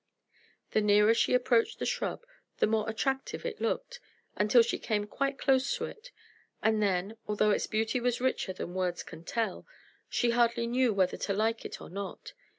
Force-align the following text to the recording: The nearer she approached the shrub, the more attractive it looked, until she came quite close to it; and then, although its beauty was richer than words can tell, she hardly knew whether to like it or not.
The 0.71 0.81
nearer 0.81 1.13
she 1.13 1.35
approached 1.35 1.77
the 1.77 1.85
shrub, 1.85 2.25
the 2.57 2.65
more 2.65 2.89
attractive 2.89 3.45
it 3.45 3.61
looked, 3.61 3.99
until 4.35 4.63
she 4.63 4.79
came 4.79 5.05
quite 5.05 5.37
close 5.37 5.75
to 5.75 5.85
it; 5.85 6.09
and 6.63 6.81
then, 6.81 7.17
although 7.27 7.51
its 7.51 7.67
beauty 7.67 7.99
was 7.99 8.19
richer 8.19 8.51
than 8.51 8.73
words 8.73 9.03
can 9.03 9.23
tell, 9.23 9.67
she 10.09 10.31
hardly 10.31 10.65
knew 10.65 10.91
whether 10.91 11.17
to 11.17 11.33
like 11.33 11.65
it 11.65 11.79
or 11.83 11.89
not. 11.91 12.33